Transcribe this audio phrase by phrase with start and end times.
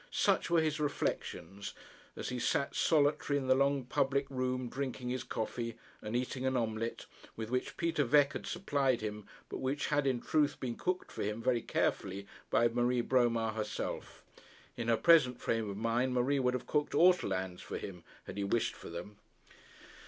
[0.09, 1.75] Such were his reflections
[2.15, 6.57] as he sat solitary in the long public room drinking his coffee, and eating an
[6.57, 11.11] omelet, with which Peter Veque had supplied him, but which had in truth been cooked
[11.11, 14.23] for him very carefully by Marie Bromar herself.
[14.75, 18.43] In her present frame of mind Marie would have cooked ortolans for him had he
[18.43, 19.17] wished for them.